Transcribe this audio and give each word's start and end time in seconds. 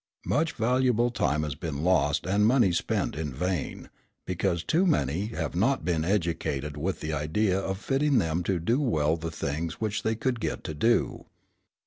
Much 0.25 0.53
valuable 0.53 1.11
time 1.11 1.43
has 1.43 1.53
been 1.53 1.83
lost 1.83 2.25
and 2.25 2.47
money 2.47 2.71
spent 2.71 3.15
in 3.15 3.31
vain, 3.31 3.87
because 4.25 4.63
too 4.63 4.87
many 4.87 5.27
have 5.27 5.53
not 5.55 5.85
been 5.85 6.03
educated 6.03 6.75
with 6.75 7.01
the 7.01 7.13
idea 7.13 7.59
of 7.59 7.77
fitting 7.77 8.17
them 8.17 8.41
to 8.41 8.57
do 8.57 8.81
well 8.81 9.15
the 9.15 9.29
things 9.29 9.79
which 9.79 10.01
they 10.01 10.15
could 10.15 10.39
get 10.39 10.63
to 10.63 10.73
do. 10.73 11.27